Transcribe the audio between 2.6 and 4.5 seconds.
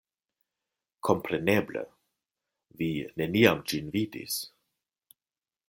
vi neniam ĝin vidis.